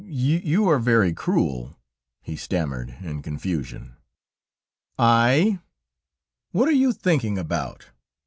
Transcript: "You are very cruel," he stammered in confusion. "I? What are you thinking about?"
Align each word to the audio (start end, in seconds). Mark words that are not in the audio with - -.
"You 0.03 0.67
are 0.67 0.79
very 0.79 1.13
cruel," 1.13 1.77
he 2.23 2.35
stammered 2.35 2.97
in 3.03 3.21
confusion. 3.21 3.97
"I? 4.97 5.59
What 6.51 6.67
are 6.67 6.71
you 6.71 6.91
thinking 6.91 7.37
about?" 7.37 7.91